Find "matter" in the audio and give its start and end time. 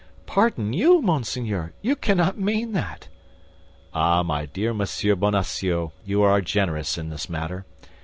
7.29-7.67